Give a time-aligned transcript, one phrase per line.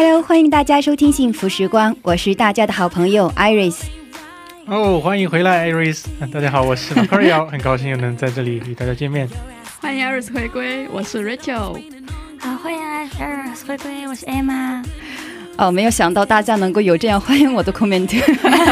[0.00, 3.80] Hello，欢迎大家收听《幸福时光》，我是大家的好朋友 Iris。
[4.66, 6.04] 哦，欢迎回来，Iris。
[6.32, 9.28] 大家好，我是 Macario， 很高兴又能在这里与大家见面。
[9.80, 11.82] 欢迎 Iris 回归，我是 Rachel。
[12.38, 12.80] 好，欢迎
[13.18, 14.84] Iris 回归，我是 Emma。
[15.56, 18.08] 哦，没有想到大家能够有这样欢迎我的 comment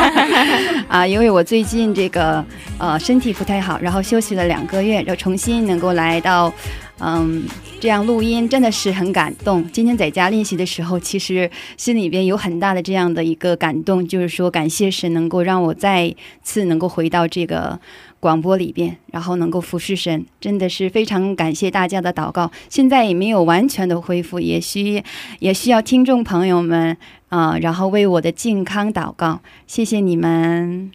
[0.87, 1.05] 啊！
[1.05, 2.45] 因为我最近这个
[2.79, 6.53] 呃身体不太好，然后休息了两个月，然后重新能够来到
[6.99, 7.47] 嗯
[7.79, 9.69] 这样录音，真的是很感动。
[9.71, 17.79] 今天在家练习的时候，其实心里边有很大的这样的一个感动，就是说感谢神能够让我再次能够回到这个。
[18.19, 22.51] 广播里边，然后能够服侍神，真的是非常感谢大家的祷告。
[22.69, 25.05] 现在也没有完全的恢复，也需
[25.39, 26.97] 也需要听众朋友们
[27.29, 30.91] 啊、呃然后为我的健康祷告，谢谢你们，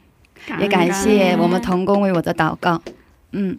[0.59, 2.81] 也感谢我们童工为我的祷告。
[3.31, 3.57] 嗯，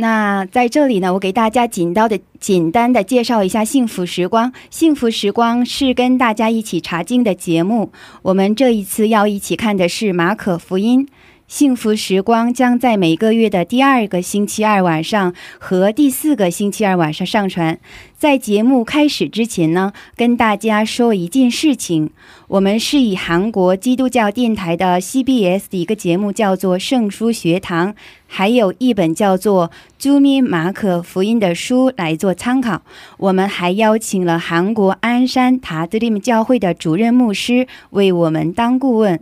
[0.00, 4.52] 那在这里呢，我给大家简单的简单的介绍一下《幸福时光》。
[4.70, 7.90] 《幸福时光》是跟大家一起查经的节目。
[8.22, 11.08] 我们这一次要一起看的是马可福音。
[11.48, 17.78] 幸福时光将在每个月的第二个星期二晚上和第四个星期二晚上上传。
[18.18, 22.10] 在节目开始之前呢，跟大家说一件事情：
[22.48, 27.94] 我们是以韩国基督教电台的 CBS 的一个节目叫做《圣书学堂》，
[28.26, 29.68] 还有一本叫做
[29.98, 32.82] 《朱咪马可福音》的书来做参考。
[33.16, 39.18] 我们还邀请了韩国鞍山塔德利姆教会的主任牧师为我们当顾问。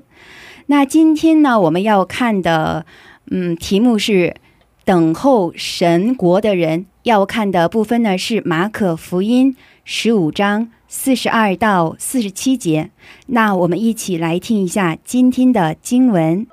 [0.69, 2.84] 那今天呢，我们要看的，
[3.31, 4.34] 嗯，题目是
[4.84, 6.87] “等候神国的人”。
[7.06, 12.91] 要看的部分呢是马可福音十五章四十二到四十七节。
[13.26, 16.44] 那我们一起来听一下今天的经文。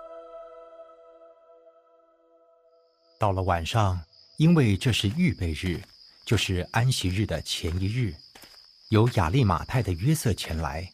[3.18, 4.00] 到了晚上，
[4.38, 5.80] 因为这是预备日，
[6.24, 8.14] 就是安息日的前一日，
[8.90, 10.88] 有亚利马太的约瑟前来，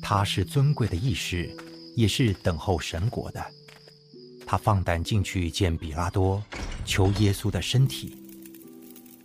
[0.00, 1.54] 他是尊贵的义士，
[1.98, 3.44] 也是等候神国的。
[4.46, 6.40] 他放胆进去见比拉多，
[6.86, 8.16] 求耶稣的身体。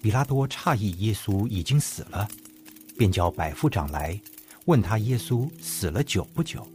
[0.01, 2.27] 比拉多诧异耶稣已经死了，
[2.97, 4.19] 便叫百夫长来，
[4.65, 6.67] 问他耶稣死了久不久。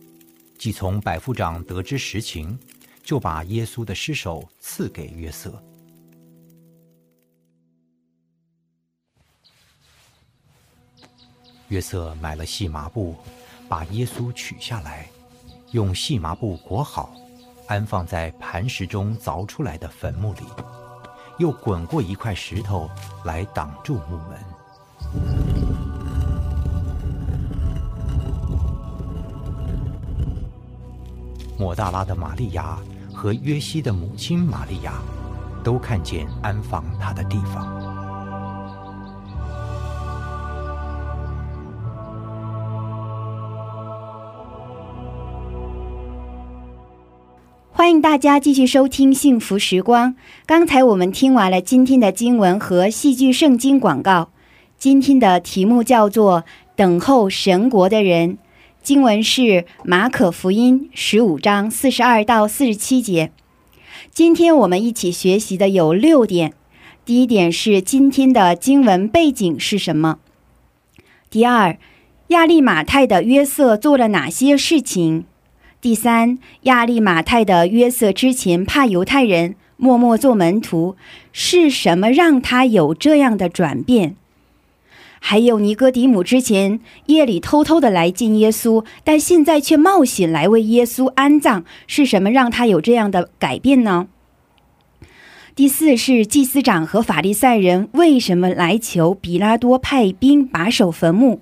[0.56, 2.56] 既从百夫长得知实情，
[3.02, 5.60] 就把耶稣的尸首赐给约瑟。
[11.66, 13.16] 约瑟买了细麻布，
[13.68, 15.10] 把耶稣取下来，
[15.72, 17.10] 用细麻布裹好，
[17.66, 20.40] 安放在磐石中凿出来的坟墓里，
[21.38, 22.88] 又滚过一块石头
[23.24, 24.38] 来挡住墓门。
[31.58, 32.78] 抹大拉的玛利亚
[33.12, 34.94] 和约西的母亲玛利亚，
[35.62, 37.87] 都看见安放他的地方。
[47.88, 50.12] 欢迎大家继续收听《幸福时光》。
[50.44, 54.28] 刚才我们听完了今天的经文和戏剧圣经广告。
[54.76, 56.44] 今天的题目叫做
[56.76, 58.36] “等候神国的人”。
[58.84, 63.32] 经文是马可福音十五章四十二到四十七节。
[64.10, 66.52] 今天我们一起学习的有六点。
[67.06, 70.18] 第一点是今天的经文背景是什么？
[71.30, 71.78] 第二，
[72.26, 75.24] 亚利马太的约瑟做了哪些事情？
[75.80, 80.96] 第三，亚利马太的约瑟之前怕犹太人，默默做门徒，
[81.32, 84.16] 是什么让他有这样的转变？
[85.20, 94.08] 还有尼哥底姆之前夜里偷偷的来见耶稣，但现在却冒险来为耶稣安葬，是什么让他有这样的改变呢？
[95.54, 101.40] 第四是祭司长和法利赛人为什么来求比拉多派兵把守坟墓？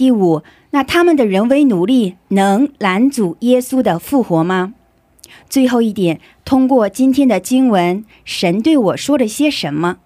[0.00, 4.72] 第五，那他们的人为努力能拦阻耶稣的复活吗？
[5.46, 9.98] 最后一点，通过今天的经文，神对我说了些什么？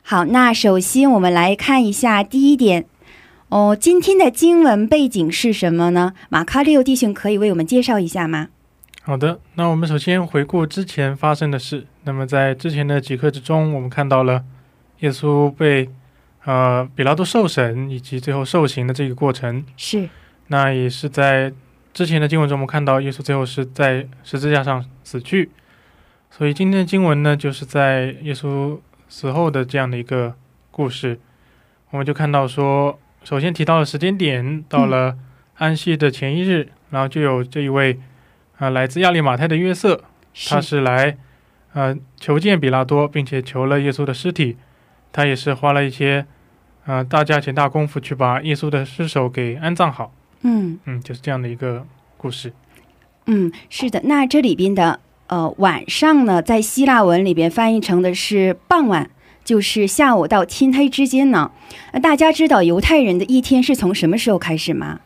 [0.00, 2.86] 好，那首先我们来看一下第一点。
[3.50, 6.14] 哦，今天的经文背景是什么呢？
[6.30, 8.48] 马卡六弟兄可以为我们介绍一下吗？
[9.02, 11.86] 好的，那我们首先回顾之前发生的事。
[12.04, 14.42] 那么在之前的几课之中，我们看到了
[15.00, 15.90] 耶稣被
[16.46, 19.62] 呃比拉多受审以及最后受刑的这个过程。
[19.76, 20.08] 是，
[20.46, 21.52] 那也是在
[21.92, 25.50] 之前的经文中，我们看到耶稣最后是在十字架上死去。
[26.30, 28.78] 所以今天的经文呢，就是在耶稣
[29.08, 30.34] 死后的这样的一个
[30.70, 31.20] 故事。
[31.90, 35.16] 我们就看到说，首先提到了时间点，到了
[35.56, 37.98] 安息的前一日，然后就有这一位。
[38.58, 40.02] 啊，来自亚利马泰的约瑟，
[40.48, 41.18] 他是来，
[41.74, 44.56] 呃，求见比拉多，并且求了耶稣的尸体。
[45.12, 46.24] 他也是花了一些，
[46.86, 50.12] 呃，大家钱、大功夫去把耶稣的尸首给安葬好。
[50.42, 51.84] 嗯嗯，就是这样的一个
[52.16, 52.52] 故事。
[53.26, 54.00] 嗯，是的。
[54.04, 59.10] 那这里边的呃晚上呢，在希腊文里边翻译成的是傍晚，
[59.44, 61.50] 就是下午到天黑之间呢。
[61.92, 65.00] 那大家知道犹太人的一天是从什么时候开始吗？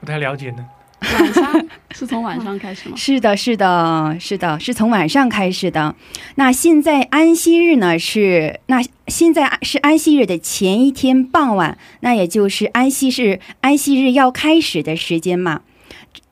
[0.00, 0.66] 不太了解呢。
[1.14, 2.96] 晚上是从晚上开始吗？
[2.98, 5.94] 是的，是的，是的，是从晚上开始的。
[6.34, 7.98] 那现在安息日呢？
[7.98, 15.62] 是那现在是安息日的前一天傍晚，那也就是安息日安息日要开始的时间嘛。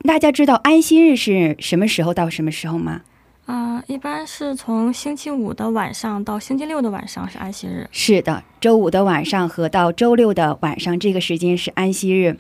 [0.07, 3.03] 大家知道安息日是什么时候到什么时候吗？
[3.47, 7.87] 啊、一般是从星期五的晚上到星期六的晚上是安息日。
[7.93, 12.39] 是的，周五的晚上和到周六的晚上这个时间是安息日。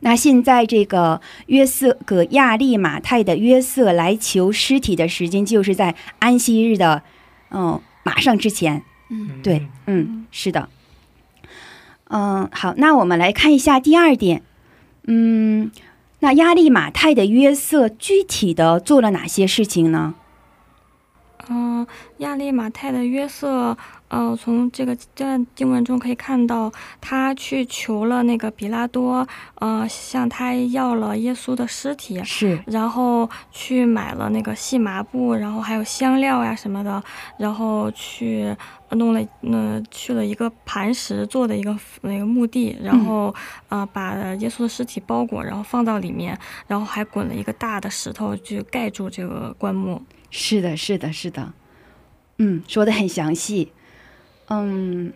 [0.00, 7.02] 那现在这个约瑟葛亚利马泰的约瑟来求尸体的时间，就是在安息日的，
[7.50, 8.82] 嗯，马上之前。
[9.10, 10.68] 嗯，对，嗯，是的。
[12.04, 14.42] 嗯，好，那我们来看一下第二点。
[15.04, 15.70] 嗯，
[16.20, 20.14] 那亚利马泰的约瑟具体的做了哪些事情呢？
[21.48, 21.84] 嗯、
[22.18, 23.76] 亚利马泰的约瑟，
[24.10, 26.70] 呃，从这个这段经文中可以看到，
[27.00, 37.00] 他去求了那个比拉多，呃，向他要了耶稣的尸体，是，然后去买了那个细麻布，然后还有香料呀什么的，
[37.38, 38.54] 然后去
[38.88, 43.32] 呃弄了呃去了一个磐石做的一个那个墓地，然后、
[43.68, 46.36] 呃把耶稣的尸体包裹，然后放到里面，
[46.66, 50.02] 然后还滚了一个大的石头去盖住这个棺木。
[50.30, 51.52] 是的，是的，是的。
[52.38, 53.72] 嗯，说的很详细。
[54.50, 55.12] 嗯，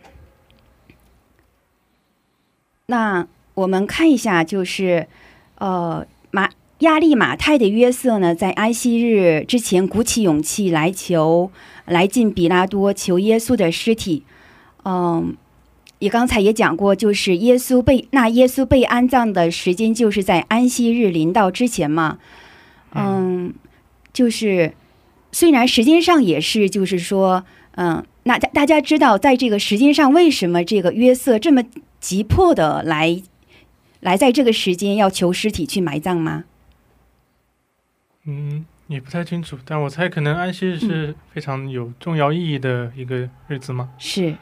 [2.87, 5.09] 那我们看一下，就是
[5.57, 11.51] 呃，马亚利马泰的约瑟呢，在安息日之前鼓起勇气来求，
[11.85, 14.23] 来进比拉多求耶稣的尸体。
[14.85, 15.37] 嗯，
[15.99, 22.19] 也刚才也讲过，就是耶稣被那耶稣被安葬的时间，就是在安息日临到之前嘛。
[22.95, 23.53] 嗯，
[24.13, 24.75] 就是
[25.33, 27.45] 虽然时间上也是，就是说，
[27.77, 31.63] 嗯，那大大家知道，在这个时间上，为什么这个约瑟这么
[32.01, 33.23] 急迫的来
[34.01, 36.45] 来在这个时间要求尸体去埋葬吗？
[38.25, 43.91] 嗯，也不太清楚，但我猜可能安息日是非常有重要意义的一个日子吗？
[43.99, 44.37] 是，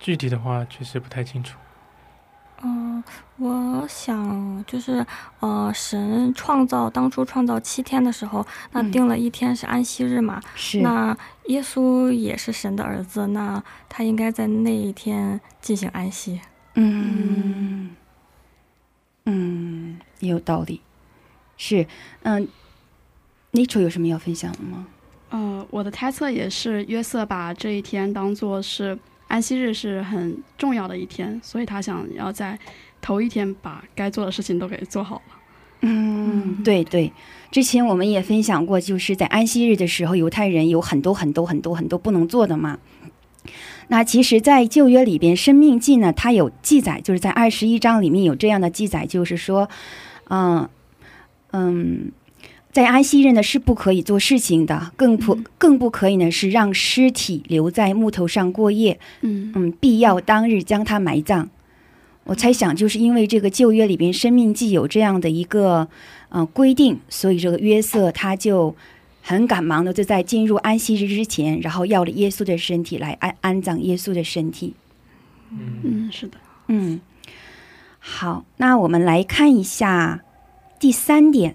[0.00, 1.56] 具体的话确实不太清楚。
[2.66, 3.04] 嗯、
[3.36, 5.04] 我想就是
[5.40, 10.40] 呃，神创造当初创造七天的时候，那嗯定了一天是安息日嘛。
[10.54, 11.16] 是，那
[11.48, 16.40] 耶稣也是神的儿子，那他应该在那一天进行安息。
[16.74, 17.90] 嗯
[19.26, 20.80] 嗯，也有道理。
[21.56, 21.86] 是，
[22.22, 22.48] 嗯
[23.52, 24.86] n a t u r e 有什么要分享的吗？
[25.30, 28.98] 呃，我的猜测也是，约瑟把这一天当做是
[29.34, 32.56] 安息日，是很重要的一天，所以他想要在
[33.00, 35.22] 头一天把该做的事情都给做好了。
[35.80, 37.12] 嗯，对对，
[37.50, 42.78] 之前我们也分享过，就是在安息日的时候，犹太人有很多很多很多很多不能做的嘛。
[43.88, 49.68] 那其实，在旧约里边，《生命记》呢，它有记载，就是在二十一章里面有这样的记载，就是说，
[50.30, 50.68] 嗯
[51.50, 52.12] 嗯，
[52.74, 61.48] 在安息日呢是不可以做事情的，更不更不可以呢是让尸体留在木头上过夜，嗯嗯，必要当日将它埋葬。
[62.24, 65.86] 我猜想，就是因为这个旧约里边《生命记》有这样的一个
[66.30, 68.74] 呃规定，所以这个约瑟他就
[69.22, 74.74] 很赶忙的就在进入安息日之前，然后要了耶稣的身体来安安葬耶稣的身体。
[75.52, 77.00] 嗯嗯，是的，嗯，
[78.00, 80.24] 好，那我们来看一下
[80.80, 81.54] 第三点。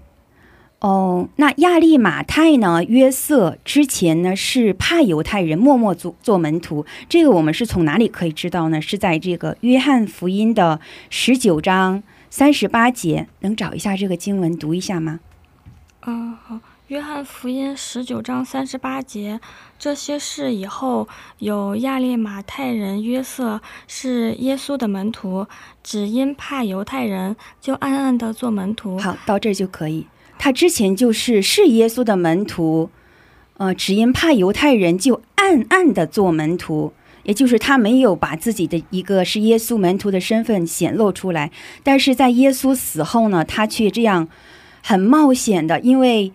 [0.79, 2.81] 哦，那亚利马泰呢？
[2.85, 6.85] 约瑟之前呢是怕犹太人，默默做做门徒。
[7.09, 8.81] 这个我们是从哪里可以知道呢？
[8.81, 15.19] 是在这个约翰福音的十九章三十八节，能找一下这个经文读一下吗？
[16.05, 16.59] 嗯，好。
[16.87, 19.39] 约翰福音十九章三十八节，
[19.77, 21.07] 这些事以后，
[21.37, 25.45] 有亚利马太人约瑟是耶稣的门徒，
[25.83, 28.97] 只因怕犹太人，就暗暗的做门徒。
[28.97, 30.07] 好，到这儿就可以。
[30.39, 32.89] 他之前就是是耶稣的门徒，
[33.57, 36.91] 呃，只因怕犹太人，就暗暗的做门徒，
[37.21, 41.51] 也就是他没有把自己的一个是耶稣门徒的身份显露出来。
[41.83, 44.27] 但是在耶稣死后呢，他却这样
[44.81, 46.31] 很冒险的，因为。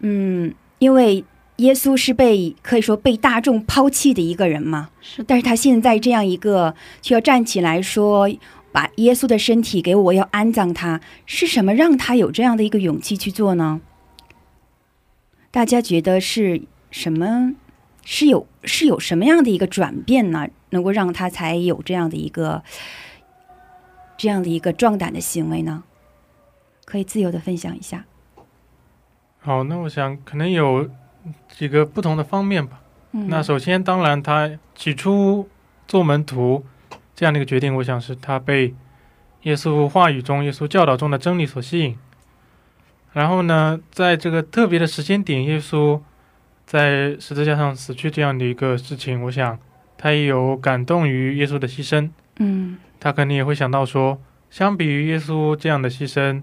[0.00, 1.24] 嗯，因为
[1.56, 8.28] 耶稣是被可以说被大众抛弃的一个人嘛，是，但是他现在这样一个却要站起来说，
[8.76, 13.80] 把耶稣的身体给我，要安葬他，是什么让他有这样的一个勇气去做呢？
[15.50, 17.54] 大家觉得是什么？
[18.04, 20.48] 是有是有什么样的一个转变呢？
[20.68, 22.62] 能够让他才有这样的一个
[24.18, 25.82] 这样的一个壮胆的行为呢？
[26.84, 28.04] 可以自由的分享一下。
[29.38, 30.90] 好，那我想可能有
[31.48, 32.82] 几个不同的方面吧。
[33.12, 35.48] 嗯，那首先，当然他起初
[35.88, 36.62] 做门徒
[37.16, 38.72] 这样的一个决定，我想是他被
[39.42, 41.98] 耶稣话语中、耶稣教导中的真理所吸引。
[43.12, 46.00] 然后呢，在这个特别的时间点，耶稣
[46.66, 49.58] 在十字架上死去这样的一个事情，我想
[49.98, 52.10] 他也有感动于耶稣的牺牲。
[52.38, 54.20] 嗯，他肯定也会想到说，
[54.50, 56.42] 相比于耶稣这样的牺牲。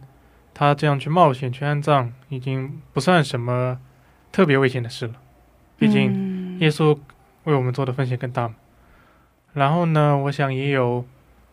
[0.56, 3.80] 他这样去冒险去安葬，已经不算什么
[4.32, 5.14] 特别危险的事了。
[5.80, 6.96] 毕竟耶稣
[7.46, 8.54] 为我们做的奉献更大嘛。
[9.54, 11.06] 然后呢，我想也有，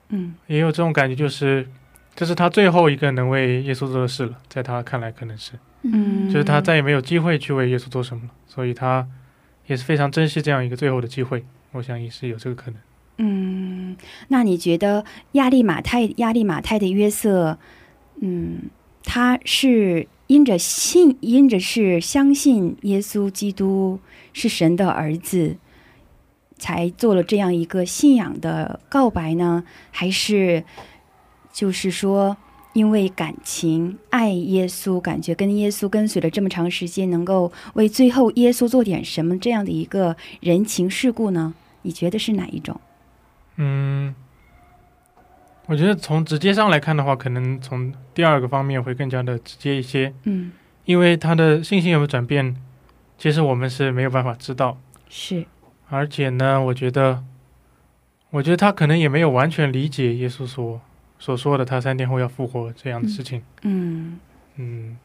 [0.09, 1.66] 嗯，也有这种感觉，就是
[2.14, 4.38] 这是他最后一个能为耶稣做的事了。
[4.49, 5.52] 在他看来，可能是，
[5.83, 9.07] 嗯，就是他再也没有机会去为耶稣做什么了，所以他
[9.66, 11.45] 也是非常珍惜这样一个最后的机会。
[11.73, 12.80] 我想也是有这个可能。
[13.19, 13.97] 嗯，
[14.28, 17.59] 那你觉得亚利马太亚利马太的约瑟，
[18.21, 18.71] 嗯？
[19.02, 23.99] 他是因着信，因着是相信耶稣基督
[24.35, 25.57] 是神的儿子，
[26.61, 29.64] 才做了这样一个信仰的告白呢？
[29.90, 30.62] 还是
[31.52, 32.37] 就是说，
[32.75, 41.52] 因为感情爱耶稣，感觉跟耶稣跟随了这么长时间，能够为最后耶稣做点什么这样的一个人情世故呢？
[41.83, 42.81] 你觉得是哪一种？
[43.57, 44.14] 嗯。
[45.67, 50.12] 我觉得从直接上来看的话，可能从第二个方面会更加的直接一些。
[50.25, 50.50] 嗯，
[50.85, 52.57] 因为他的信心有没有转变，
[53.17, 54.76] 其实我们是没有办法知道。
[55.09, 55.47] 是，
[55.91, 57.23] 而且呢，我觉得，
[58.31, 60.81] 我觉得他可能也没有完全理解耶稣所
[61.19, 63.43] 所说的他三天后要复活这样的事情。
[63.63, 64.19] 嗯
[64.55, 64.97] 嗯，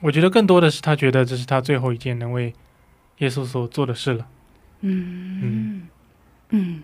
[0.00, 2.54] 我觉得更多的是他觉得这是他最后一件能为
[3.18, 4.26] 耶稣所做的事了。
[4.80, 5.88] 嗯嗯
[6.50, 6.82] 嗯，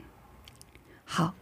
[1.05, 1.33] 好，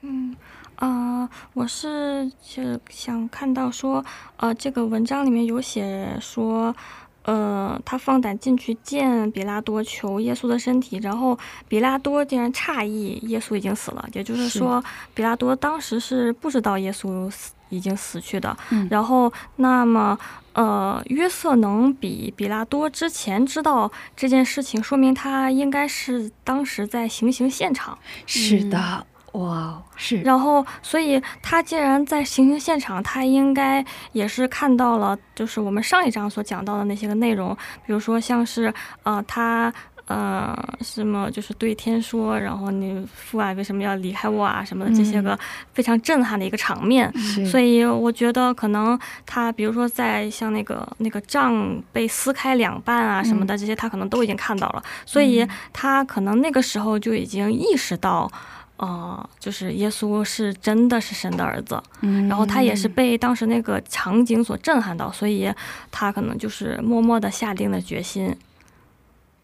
[0.00, 0.34] 嗯。
[0.76, 4.04] 呃，我是就想看到说，
[4.38, 6.74] 呃，这个文章里面有写说，
[7.24, 11.38] 呃，他放胆进去见比拉多，求耶稣的身体，然后
[11.68, 14.82] 比拉多竟然诧异耶稣已经死了，也就是说，
[15.14, 18.54] 比拉多当时是不知道耶稣死已经死去的。
[18.90, 20.18] 然后，那么，
[20.52, 27.98] 呃，约瑟能比比拉多之前知道这件事情，说明他应该是当时在行刑现场。
[28.26, 29.06] 是的。
[29.34, 37.52] 哇，是，然后，所以他既然在行刑现场，他应该也是看到了，就是我们上一章所讲到的那些个内容，
[37.84, 38.72] 比如说像是，
[39.02, 39.74] 呃，他，
[40.06, 45.36] 呃，什么就是对天说，然后你父爱为什么要离开我啊什么的这些个
[45.72, 47.12] 非常震撼的一个场面，
[47.50, 58.30] 所以我觉得可能他，比如说在像那个那个杖被撕开两半啊什么的这些，他可能都已经看到了，所以他可能那个时候就已经意识到。
[58.76, 61.80] 哦，就是耶稣是真的是神的儿子，
[62.28, 65.48] 然后他也是被当时那个场景所震撼到，所以
[65.92, 68.34] 他可能就是默默的下定了决心。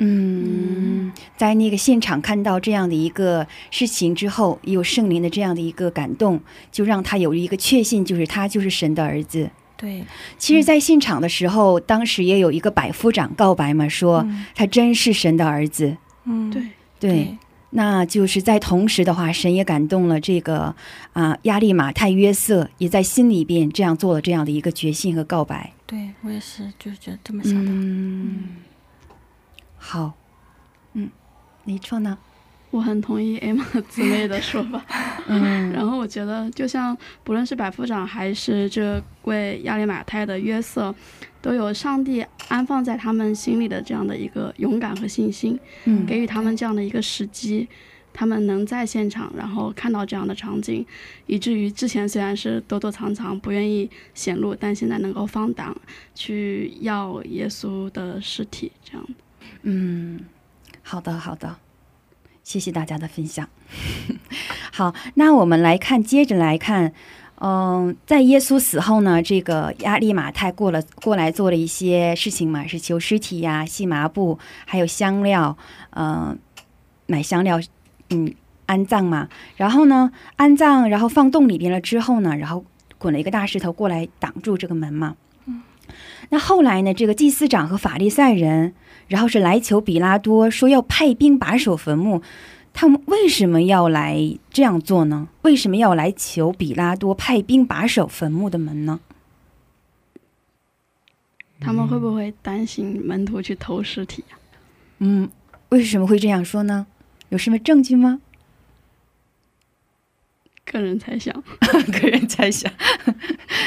[0.01, 6.41] 嗯，在那个现场看到这样的一个事情之后，有圣灵的这样的一个感动，
[6.73, 9.49] 就让他有一个确信，就是他就是神的儿子。
[9.77, 10.05] 对，
[10.39, 15.97] 其实，在现场的时候，当时也有一个百夫长告白嘛，说他真是神的儿子。
[16.25, 16.63] 嗯，对
[16.99, 17.39] 对。
[17.71, 20.75] 那就是在同时的话，神也感动了这个
[21.13, 25.73] 啊亚利马太约瑟，也在心里边这样做了这样的一个决心和告白。
[25.87, 27.71] 对我也是，就是觉得这么想的。
[27.71, 28.57] 嗯，
[29.79, 30.15] 好，
[30.95, 31.09] 嗯，
[31.65, 32.19] 没错呢。
[32.71, 34.85] 我很同意 Emma 姊妹的说法。
[35.27, 40.95] 嗯，然后我觉得，就像不论是百夫长还是这位亚利马泰的约瑟。
[41.43, 47.69] 都有上帝安放在他们心里的这样的一个勇敢和信心，嗯，给予他们这样的一个时机，
[48.13, 50.85] 他们能在现场，然后看到这样的场景，
[51.27, 55.75] 以至于之前虽然是躲躲藏藏，不愿意显露，但现在能够放胆
[56.15, 59.07] 去要耶稣的尸体，这样。
[59.63, 60.21] 嗯，
[60.83, 61.57] 好的，好的，
[62.43, 63.49] 谢谢大家的分享。
[64.73, 66.93] 好，那我们来看，接着来看，
[67.41, 75.57] 嗯，在耶稣死后呢，这个亚利马太过了过来做了一些事情嘛，是求尸体呀、细麻布，还有香料，
[75.97, 76.39] 嗯、
[77.07, 77.59] 买香料，
[78.11, 78.35] 嗯，
[78.67, 79.29] 安葬嘛。
[79.57, 82.65] 然后呢，安葬，然后放洞里边了之后呢，然后
[82.99, 85.17] 滚了一个大石头过来挡住这个门嘛。
[86.29, 88.75] 那后来呢，这个祭司长和法利赛人。
[89.09, 92.23] 然后是来求比拉多，说要派兵把守坟墓。
[92.81, 95.29] 他们为什么要来这样做呢？
[95.43, 99.01] 为什么要来求比拉多派兵把守坟墓的门呢？
[101.61, 104.41] 他们会不会担心门徒去偷尸体啊？
[105.01, 105.29] 嗯，
[105.69, 106.87] 为什么会这样说呢？
[107.29, 108.19] 有什么证据吗？
[110.65, 111.35] 个人猜想，
[112.01, 112.73] 个人猜想。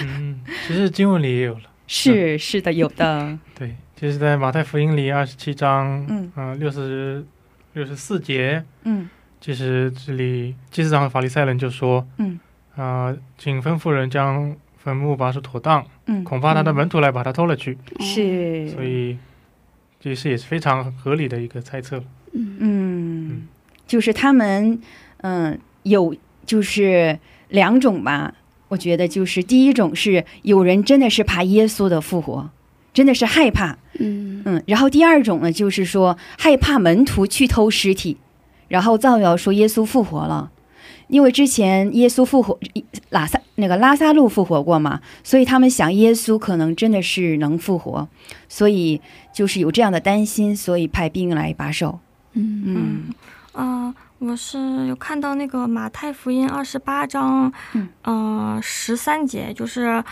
[0.02, 1.70] 嗯，其实经文里也有了。
[1.86, 3.38] 是是的，有的。
[3.54, 7.24] 对，就是在马太福音里二十七章，嗯呃，六十
[7.74, 9.10] 六十四节，嗯。
[9.42, 12.40] 其实这里祭司长和法利赛人就说，嗯。
[12.76, 17.78] 啊、请吩咐人将坟墓把守妥当，嗯，恐怕他的门徒来把他偷了去。
[18.00, 19.18] 是，所以，
[20.00, 22.04] 这是也是非常合理的一个猜测。
[22.32, 22.58] 嗯。
[22.60, 23.48] 嗯，
[23.86, 24.82] 就是他们，
[25.18, 26.16] 嗯，有
[26.46, 28.34] 就是两种吧。
[28.70, 32.50] 我觉得就是第一种是有人真的是怕耶稣的复活，
[32.94, 34.42] 真的是害怕，嗯。
[34.46, 34.64] 嗯。
[34.68, 38.18] 然后第二种呢，就是说害怕门徒去偷尸体，
[38.68, 40.52] 然后造谣说耶稣复活了，
[41.08, 42.60] 因为之前耶稣复活
[43.10, 48.08] 拉萨那个拉萨路复活过嘛，所以他们想耶稣可能真的是能复活，
[48.48, 49.02] 所以
[49.34, 52.00] 就是有这样的担心，所以派兵来把守。
[52.34, 52.64] 嗯。
[52.66, 53.14] 嗯。
[53.54, 57.54] 啊、我是有看到那个马太福音二十八章，
[58.04, 58.60] 嗯。
[58.62, 60.04] 十三节，就是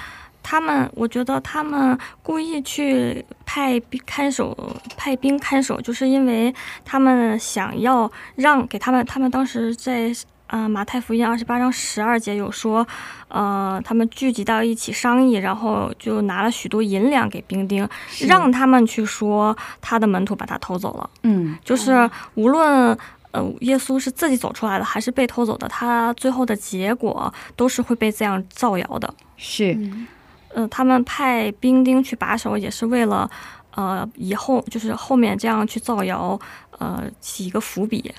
[0.44, 4.58] 他们，我觉得他们故意去派兵看守，
[4.98, 10.14] 派兵看守，就是因为他们想要让给他们，他们当时在。
[10.52, 12.86] 呃，马太福音二十八章十二节有说，
[13.30, 17.88] 呃，他们聚集到一起商议，然后就拿了许多银两给兵丁，
[18.28, 21.10] 让他们去说他的门徒把他偷走了。
[21.24, 22.98] 嗯就是无论
[23.32, 29.14] 呃耶稣是自己走出来的，还是被偷走的，他最后的结果都是会被这样造谣的。
[29.38, 30.06] 是嗯
[30.54, 33.30] 呃，他们派兵丁去把守，也是为了
[33.76, 36.40] 呃以后就是后面这样去造谣，
[36.80, 38.14] 呃起一个伏笔。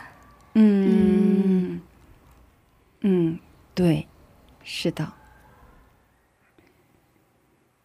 [0.54, 1.80] 嗯
[3.00, 3.38] 嗯，
[3.74, 4.06] 对，
[4.62, 5.12] 是的。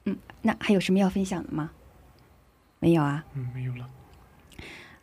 [0.05, 1.71] 嗯，那还有什么要分享的吗？
[2.79, 3.23] 没有啊。
[3.33, 3.87] 嗯，没有了。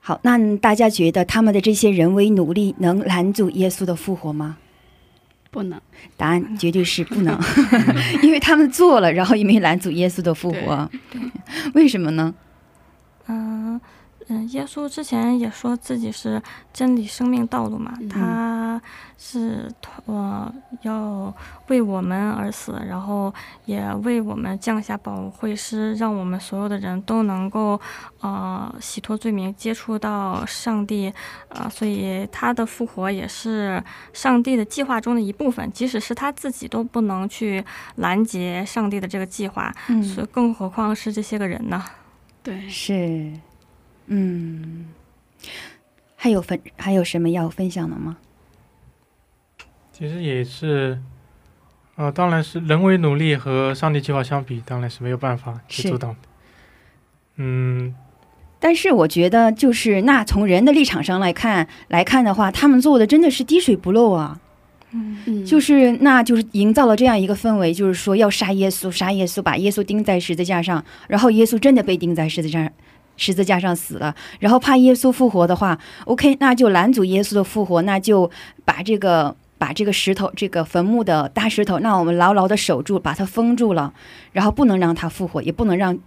[0.00, 4.58] 好，那大家觉得他们的这些人为努力能拦阻耶稣的复活吗？
[5.54, 5.80] 不能，
[6.16, 7.38] 答案绝对是不能，
[8.22, 10.90] 因为他们做了，然后也没拦阻耶稣的复活。
[11.74, 12.34] 为什么呢？
[13.28, 13.80] 嗯、
[14.28, 18.80] 嗯，耶稣之前也说自己是真理、生命、道路嘛，他
[19.18, 19.70] 是
[20.06, 21.34] 呃要
[21.68, 23.32] 为我们而死，然后
[23.66, 27.78] 也为我们降下保惠师，让我们所有的人都能够
[28.20, 31.12] 呃洗脱罪名，接触到上帝，
[31.48, 33.82] 呃，所以他的复活也是
[34.14, 37.62] 上帝的计划中的一部分，即使是他自己都不能去
[37.96, 39.70] 拦截上帝的这个计划，
[40.02, 41.84] 所以更何况是这些个人呢？
[42.42, 43.32] 对，是，
[44.06, 44.86] 嗯，
[46.16, 48.16] 还有分还有什么要分享的吗？
[49.92, 50.98] 其实也是，
[51.94, 56.18] 呃，当然是人为努力和上帝计划相比，当然是没有办法去阻挡的。
[57.36, 57.94] 嗯，
[58.58, 64.40] 但是我觉得，就是那从人的立场上来看来看的话，他们做的真的是滴水不漏啊。
[64.90, 72.72] 嗯嗯，就是那就是营造了这样一个氛围，就是说要杀耶稣，杀耶稣，把耶稣钉在十字架上，然后耶稣真的被钉在十字架上。
[73.16, 78.30] 十字架上死了，然后怕耶稣复活的话，OK，那就拦阻耶稣的复活，那就
[78.64, 83.92] 把这个把这个石头，这个坟墓的大石头，那我们牢牢的守住，把它封住了，
[84.32, 85.98] 然后不能让它复活，也不能让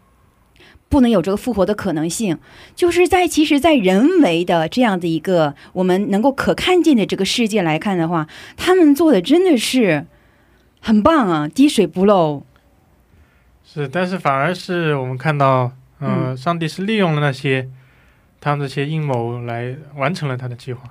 [0.89, 2.37] 不能有这个复活的可能性。
[2.75, 10.05] 就是在其实，在人为的这样的一个我们能够可看见的这个世界来看的话，他们做的真的是
[10.81, 12.43] 很棒啊，滴水不漏。
[13.65, 16.37] 是，但是反而是我们看到，呃，嗯。
[16.37, 17.69] 上帝是利用了那些
[18.39, 20.83] 他们这些阴谋来完成了他的计划，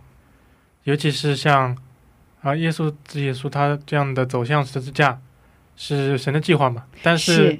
[0.84, 1.76] 尤其是像
[2.42, 5.20] 啊、耶稣耶稣他这样的走向十字架
[5.74, 7.58] 是神的计划嘛，但是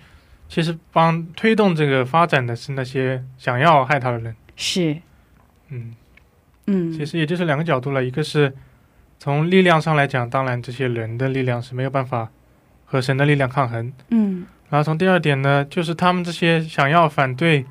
[0.48, 4.96] 其实帮推动这个发展的是那些想要害他的人，是，
[5.70, 5.94] 嗯，
[6.66, 8.54] 嗯，其实也就是两个角度了，一个是
[9.18, 12.30] 从力量上来讲，当然这些人的力量是没有办法
[12.84, 13.92] 和神的力量抗衡。
[14.10, 17.64] 嗯然后从第二点呢，就是他们这些想要反对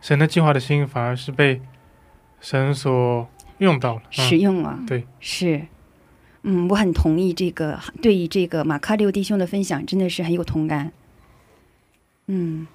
[0.00, 1.60] 神的计划的心，反而是被
[2.40, 4.02] 神所用到了。
[4.10, 5.62] 使用了，对，是，
[6.42, 10.92] 嗯，我很同意这个对于这个马卡六弟兄的分享，真的是很有同感。
[12.26, 12.66] 嗯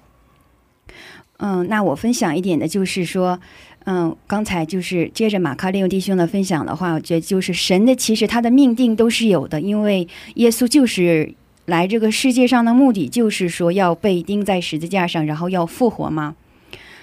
[1.38, 3.40] 嗯，那我分享一点的就是说，
[3.84, 11.34] 嗯，刚才就是接着马卡六弟兄的分享的话，我觉得就是神的其实他的命定都是有的，因为耶稣就是
[11.66, 16.36] 来这个世界上的目的，就是说要被钉在十字架上，然后要复活吗，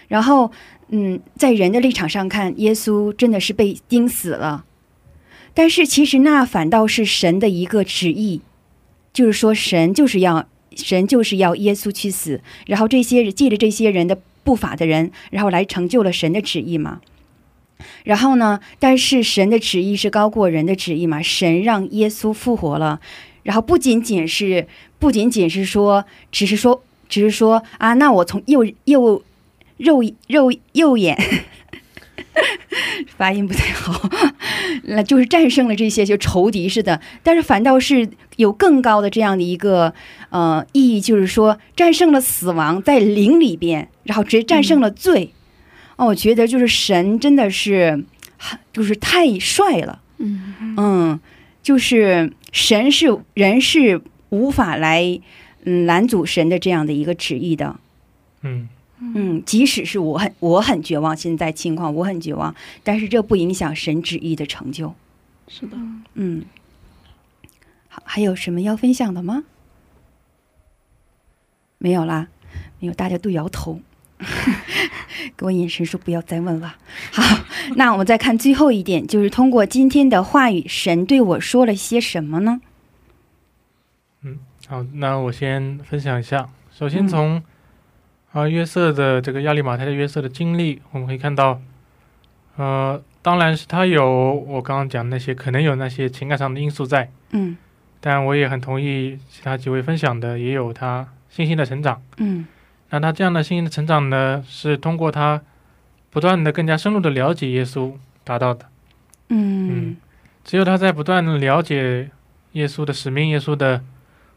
[0.08, 0.52] 然后。
[0.91, 4.65] 嗯，在人的立场上看，耶稣真的是被钉死了，
[5.54, 8.41] 但是其实那反倒是神的一个旨意，
[9.13, 17.02] 就是说神就是要神就是要耶稣去死，然后这些借着这些人的不法的人，然后来成就了神的旨意嘛。
[18.04, 23.00] 然后呢，但是神的旨意是高过人的旨意嘛，神让耶稣复活了，
[23.49, 24.67] 然后不仅仅是
[24.99, 29.23] 不仅仅是说，只是说只是说啊，那我从右右。
[29.79, 31.17] 肉肉右眼，
[33.15, 34.09] 发音不太好，
[34.83, 39.93] 那就是战胜了这些就仇敌似的，但是反倒是有更高的这样的一个
[40.31, 45.31] 呃意义，就是说战胜了死亡在灵里边，然后直接战胜了罪。
[45.95, 48.03] 哦，我觉得就是神真的是，
[48.73, 50.01] 就是太帅了。
[50.17, 51.19] 嗯嗯，
[51.69, 55.21] 就是神是人是无法来
[55.65, 57.79] 嗯拦阻神的这样的一个旨意的。
[58.41, 58.67] 嗯。
[59.01, 64.95] 嗯，即使是我很我很绝望，现在情况我很绝望，但是这不影响神旨意的成就。
[65.47, 65.77] 是的，
[66.15, 66.43] 嗯，
[67.88, 69.43] 好，还有什么要分享的吗？
[71.77, 72.29] 没有啦，
[72.79, 73.79] 没有，大家都摇头，
[75.38, 76.75] 给我眼神说不要再问了。
[77.12, 77.43] 好，
[77.75, 82.62] 那我们再看最后一点，就是通过今天的话语，神对我说了些什么呢？
[84.23, 87.43] 嗯，好，那我先分享一下，首先从、嗯。
[88.32, 91.60] 啊，约瑟的这个亚利马泰的约瑟的经历，我们可以看到，
[92.58, 94.08] 呃，当然是他有
[94.47, 97.58] 我刚刚讲那些可能有那些情感上的因素在，嗯，
[97.99, 102.45] 但我也很同意其他几位分享的，也有他信心的成长，嗯，
[102.89, 105.41] 那他这样的信心的成长呢，是通过他
[106.10, 108.65] 不断的更加深入的了解耶稣达到的，
[109.30, 109.97] 嗯，
[110.43, 112.10] 只有他在不断的了解
[112.54, 113.84] 耶稣的使命、耶稣的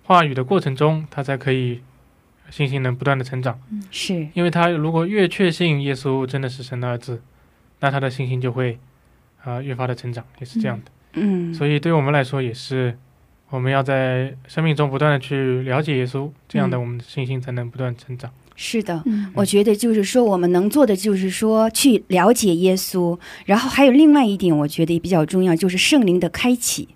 [0.05, 1.81] 话语的过程中，他才可以。
[2.51, 3.59] 信心能不断的成长，
[3.91, 4.29] 是。
[4.35, 7.23] 因为他如果越确信耶稣真的是神的儿子，
[7.81, 8.79] 那他的信心就会
[9.43, 10.91] 啊越发的成长，也是这样的。
[11.15, 12.99] 嗯，所以对我们来说也是，
[13.49, 18.31] 我们要在生命中不断的去了解耶稣，这样的我们的信心才能不断成长。
[18.55, 19.03] 是的，
[19.35, 26.88] 我觉得就是说我们能做的就是说去了解耶稣，然后还有另外一点，我觉得也比较重要，就是圣灵的开启。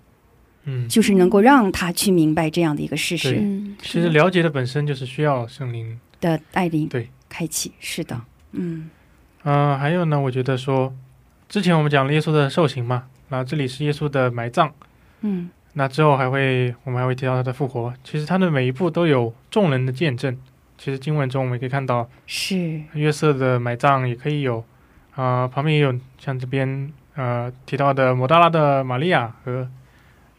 [0.69, 3.41] 嗯，就是能够让他去明白这样的一个事实。
[3.81, 8.19] 其实了解的本身就是需要圣灵的带领，对，开启是的，
[8.51, 8.89] 嗯
[9.43, 10.93] 嗯，还有呢，我觉得说，
[11.47, 14.69] 之前我们讲了耶稣的受刑嘛，那这里是耶稣的埋葬，
[15.21, 17.93] 嗯，那之后还会我们还会提到他的复活。
[18.03, 20.37] 其实他的每一步都有众人的见证。
[20.77, 24.63] 其实经文中我们可以看到，是约瑟的埋葬也可以有
[25.15, 29.67] 啊，旁边也有像这边呃提到的摩大拉的玛利亚和。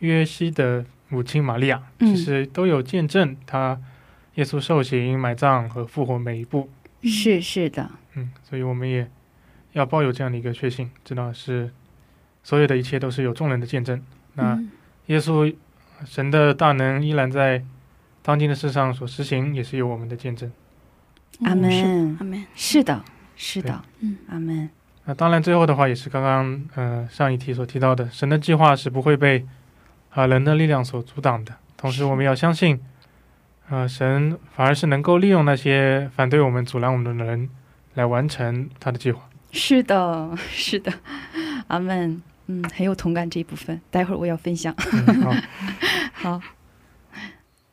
[0.00, 3.76] 约西的母亲玛利亚其实都有见证他
[4.36, 6.70] 耶稣受刑、埋葬和复活每一步。
[7.02, 9.10] 是是的，嗯，所以我们也
[9.72, 11.72] 要抱有这样的一个确信，知道是
[12.44, 14.00] 所有的一切都是有众人的见证。
[14.34, 14.56] 那
[15.06, 15.52] 耶稣
[16.06, 17.64] 神的大能依然在
[18.28, 20.52] 当今的世上所实行，也是有我们的见证。
[21.44, 22.44] 阿门，阿门。
[22.54, 23.02] 是的，
[23.34, 24.68] 是的，嗯，阿门。
[25.06, 29.46] 那当然，最后的话也是刚刚呃上一题所提到的，神的计划是不会被。
[30.10, 31.54] 啊，人的力量所阻挡的。
[31.78, 32.78] 同时，我们要相信，
[33.70, 37.48] 啊，神反而是能够利用那些反对我们、阻拦我们的人，
[37.94, 39.26] 来完成他的计划。
[39.52, 40.92] 是的， 是的，
[41.68, 42.22] 阿门。
[42.48, 43.80] 嗯，很有同感这一部分。
[43.90, 44.74] 待会儿我要分享。
[45.22, 45.34] 好，
[46.12, 46.40] 好。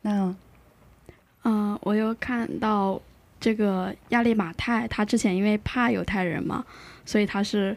[0.02, 0.32] 那，
[1.46, 3.00] 嗯，我又看到
[3.40, 6.64] 这个亚利马泰，他之前因为怕犹太人嘛，
[7.04, 7.76] 所以他是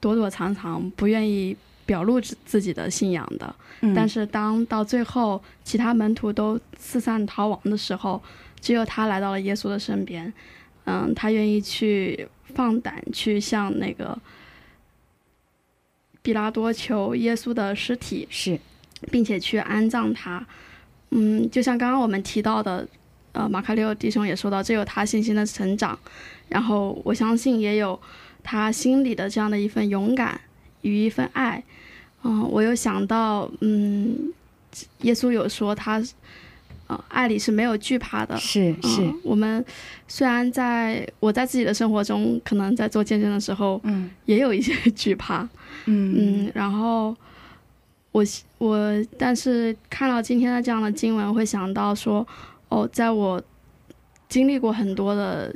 [0.00, 1.56] 躲躲藏藏，不愿意。
[1.86, 3.52] 表露自自己的信仰的，
[3.96, 8.22] 但是当到最后其他门徒都四散逃亡的时候，
[8.60, 10.32] 只有他来到了耶稣的身边。
[10.84, 14.16] 嗯，他愿意去放胆去向那个
[16.22, 18.56] 比拉多求耶稣的尸体，是，
[19.10, 20.46] 并且去安葬他。
[21.10, 22.86] 嗯，就像刚刚我们提到的，
[23.32, 25.98] 呃，马卡六弟兄也说到，这有他信心的成长。
[26.48, 28.00] 然后我相信也有
[28.42, 30.40] 他心里的这样的一份勇敢。
[30.82, 31.62] 与一份爱。
[32.22, 34.32] 嗯，我又想到，嗯，
[35.02, 36.02] 耶稣有说他，
[36.86, 38.34] 呃，爱里是没有惧怕的。
[38.38, 39.62] 是是，嗯，我们
[40.08, 45.46] 虽然在我在自己的生活中，可能在做见证的时候，嗯也有一些 惧怕，
[45.84, 47.14] 嗯嗯，然后
[48.12, 48.24] 我
[48.56, 52.26] 我但是看到今天的这样的经文，会想到说，
[52.70, 53.40] 哦，在我
[54.28, 55.54] 经历过很多的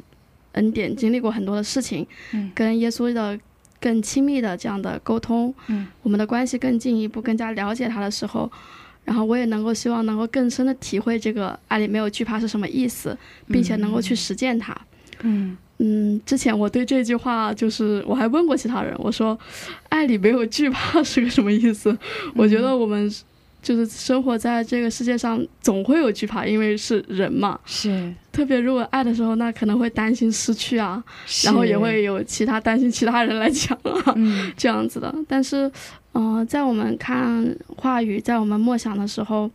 [0.53, 3.38] 恩典，经历过很多的事情，嗯跟耶稣的
[3.81, 8.50] 更亲密的这样的沟通，嗯，我们的关系更进一步，更加了解他的时候。
[9.05, 13.14] 然后我也能够希望能够更深的体会这个爱里没有惧怕是什么意思，
[13.48, 14.74] 并且能够去实践它。
[15.20, 19.38] 嗯嗯，之前我对这句话就是我还问过其他人，我说
[19.90, 21.94] “爱里没有惧怕”是个什么意思？
[22.35, 23.12] 我觉得我们
[23.64, 27.59] 就是生活在这个世界上，总会有惧怕，因为是人嘛。
[27.64, 31.03] 是，特别如果爱的时候，那可能会担心失去啊，
[31.44, 35.12] 然后也会有其他担心其他人来抢啊，嗯 这样子的。
[35.27, 35.70] 但是，
[36.12, 39.50] 嗯、在我们看话语，在我们默想的时候，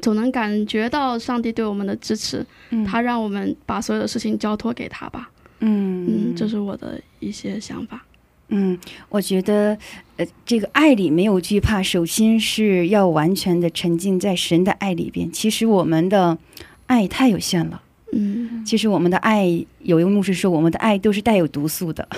[0.00, 5.28] 总能感觉到上帝对我们的支持，嗯他让我们把所有的事情交托给他吧。
[5.58, 8.05] 嗯嗯，这是我的一些想法。
[8.48, 8.78] 嗯，
[9.08, 9.76] 我觉得，
[10.16, 15.30] 呃，这个爱里没有惧怕，首先是要完全的沉浸在神的爱里边。
[15.32, 16.38] 其实我们的
[16.86, 17.82] 爱太有限了。
[18.12, 19.46] 嗯，其实我们的爱，
[19.80, 22.08] 有一个牧师说，我们的爱都是带有毒素的，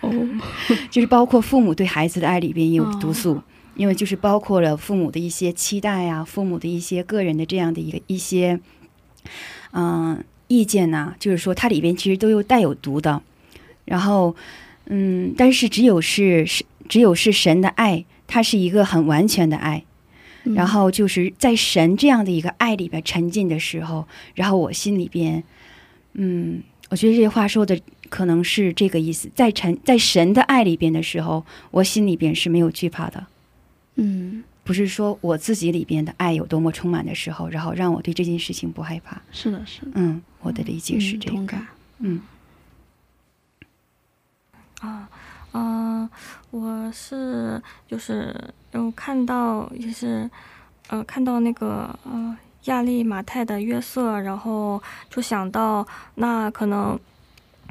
[0.00, 0.10] 哦，
[0.90, 3.34] 就是包括父母对孩子的爱里边也有毒素。
[3.34, 3.42] 哦
[3.76, 8.58] 因为就是包括了父母的一些期待啊，父母的一些个人的这样的一个一些，
[9.72, 13.20] 嗯、意见呐、就是说它里边其实都有带有毒的。
[13.84, 14.34] 然后，
[14.86, 19.78] 嗯，但是只有是是只有是神的爱，它是一个很完全的爱。
[20.44, 25.42] 嗯然后就是在神这样的一个爱里边沉浸的时候，然后我心里边，
[26.12, 27.76] 嗯，我觉得这句话说的
[28.08, 33.26] 可能是这个意思，在沉在神的爱里边的时候，我心里边是没有惧怕的。
[33.96, 39.20] 嗯，不是说我自己里边的爱有多么充满的时候，然后让我对这件事情不害怕。
[39.32, 41.32] 是的，是的，嗯，我的理解是这个。
[41.32, 41.66] 嗯同感。
[41.98, 42.20] 嗯
[44.80, 45.08] 啊，
[45.52, 46.08] 嗯、
[46.50, 48.34] 我是就是
[48.72, 50.28] 有看到也是，
[50.88, 55.86] 呃，看到那个呃亚利马泰的约瑟，然后就想到
[56.16, 56.98] 那可能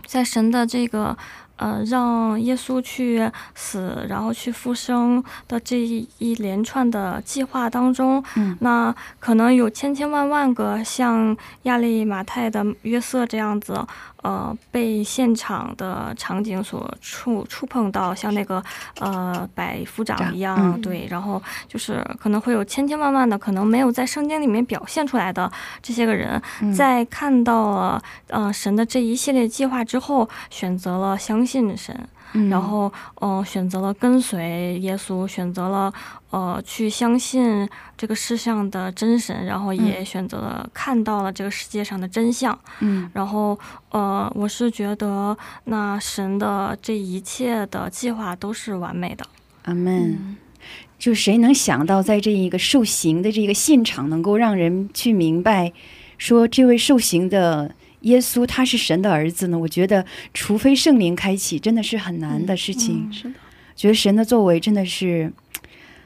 [0.06, 1.16] 在神的这个
[1.58, 8.58] 呃让耶稣去死，然后去复生的这一连串的计划当中，嗯。
[8.62, 13.86] 那可能有千千万万个像亚利马泰的约瑟这样子，
[14.26, 18.64] 呃，被现场的场景所触触碰到，像那个
[19.00, 20.82] 呃百夫长一样，嗯。
[20.82, 26.74] 对，然后就是可能会有千千万万的可能没有在圣经里面表现出来的这些个人，嗯。
[26.74, 31.96] 在看到了呃神的这一系列计划之后，选择了相信神，
[32.36, 35.92] 嗯然后呃选择了跟随耶稣，选择了
[36.30, 37.68] 呃去相信
[37.98, 42.58] 这个世上的真神，然后也嗯选择了看到了这个世界上的真相。
[42.82, 43.58] 嗯然后
[43.92, 49.26] 呃，我是觉得那神的这一切的计划都是完美的。
[49.64, 50.36] 阿门。
[50.98, 55.72] 就谁能想到，在这一个受刑的这个现场，能够让人去明白，
[56.18, 59.58] 说这位受刑的耶稣他是神的儿子呢？
[59.58, 63.08] 我觉得，除非圣灵开启，真的是很难的事情。
[63.10, 63.36] 嗯是的，
[63.76, 65.32] 觉得神的作为真的是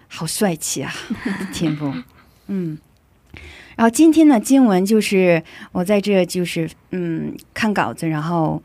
[0.07, 0.91] 好帅气啊，
[1.53, 1.93] 天赋，
[2.47, 2.77] 嗯。
[3.75, 8.62] 然后今天呢，经文就是我在这就是嗯看稿子，然后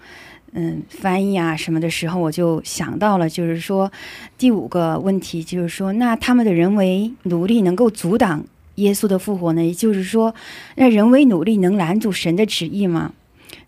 [0.53, 3.91] 嗯翻译啊什么的时候，我就想到了，就是说
[4.39, 8.45] 第五个问题，就是说那他们的人为努力能够阻挡
[8.77, 9.65] 耶稣的复活呢？
[9.65, 10.35] 也就是说，
[10.77, 13.13] 那人为努力能拦阻神的旨意吗？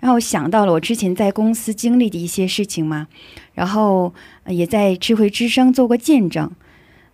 [0.07, 3.09] 然后我想到了我之前在公司经历的一些事情嘛，
[3.55, 4.15] 然后
[4.47, 6.49] 也在智慧之声做过见证。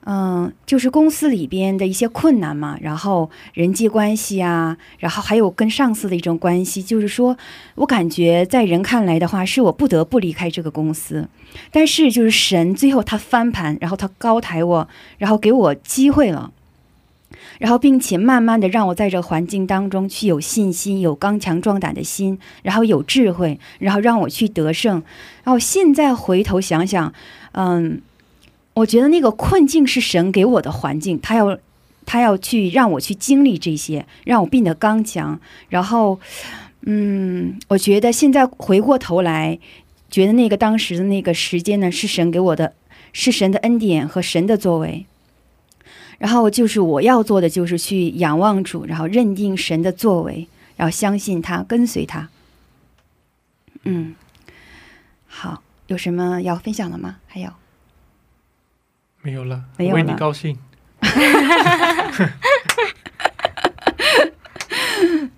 [0.04, 7.34] 嗯，就是公司里边的一些困难嘛，然后人际关系啊，然后还有跟上司的一种关系，就是说
[7.76, 11.26] 我感觉在人看来的话，是我不得不离开这个公司，
[11.70, 16.52] 但是就是神最后他翻盘，然后他高抬我，然后给我机会了。
[17.62, 25.00] 然后，并且慢慢的让我在这环境当中去有信心、有刚强壮胆的心，然后有智慧，然后让我去得胜。
[25.44, 27.12] 然后现在回头想想，
[27.52, 28.00] 嗯，
[28.74, 31.56] 我觉得那个困境是神给我的环境，他要
[32.04, 35.38] 他要去让我去经历这些，让我变得刚强。
[35.68, 36.18] 然后，
[36.84, 39.56] 嗯，我觉得现在回过头来，
[40.10, 42.72] 觉得那个当时的那个时间呢，是神给我的，
[43.12, 45.06] 是神的恩典和神的作为。
[46.22, 52.28] 然后就是我要做的，就是去仰望主，然后认定神的作为，然后相信他，跟随他。
[53.82, 54.14] 嗯，
[55.26, 57.16] 好，有什么要分享的吗？
[57.26, 57.50] 还有，
[59.22, 60.56] 没有了，没有了为你了高兴。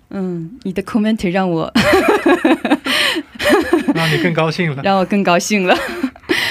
[0.09, 1.73] 嗯，你的 comment 让我
[3.95, 4.81] 让你更高兴了。
[4.85, 5.75] 让我更高兴了，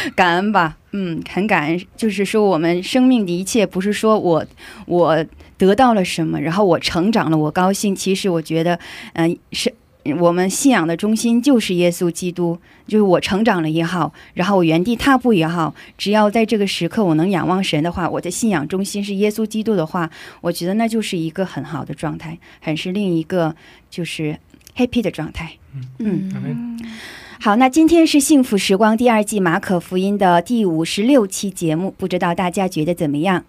[0.16, 1.80] 感恩吧，嗯，很感恩。
[1.96, 4.44] 就是说，我们生命的一切，不是说我
[4.86, 5.24] 我
[5.56, 7.94] 得到了什么，然后我成长了，我高兴。
[7.94, 8.78] 其实我觉得，
[9.14, 9.72] 嗯、是
[10.18, 12.58] 我们信仰的中心就是耶稣基督。
[12.86, 20.10] 就是我成长了也好，然后我原地踏步也好，只要在这个时刻我能仰望神的话，我的信仰中心是耶稣基督的话，
[20.42, 23.56] 我觉得那就是一个很好的状态，很是另一个
[23.88, 24.38] 就是
[24.76, 25.56] happy 的状态。
[25.98, 26.78] 嗯嗯
[27.40, 33.42] 好，那今天是幸福时光第二季马可福音的第五十六期节目，不知道大家觉得怎么样？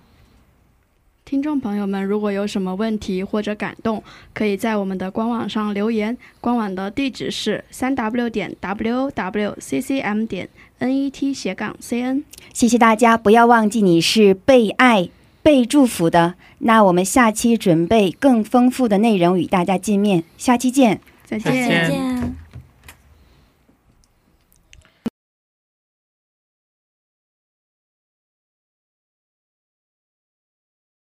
[1.23, 6.15] 听众朋友们，如果有什么问题或者感动，可以在我们的官网上留言。
[6.41, 12.23] 官网的地址是三 w 点 w w c c m 点 n e t 斜杠 c n。
[12.53, 15.09] 谢谢大家，不要忘记你是被爱、
[15.41, 16.35] 被祝福的。
[16.59, 20.99] 那我们下期准备更丰富的内容与大家见面，下期见。
[21.25, 22.35] 再再见再见。